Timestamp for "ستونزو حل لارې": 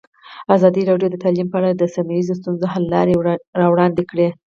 2.39-3.13